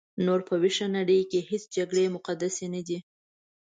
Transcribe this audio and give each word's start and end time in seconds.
نور 0.25 0.39
په 0.47 0.55
ویښه 0.61 0.87
نړۍ 0.97 1.19
کې 1.31 1.39
هیڅ 1.49 1.63
جګړې 1.77 2.13
مقدسې 2.15 2.65
نه 2.75 2.81
دي. 2.87 2.97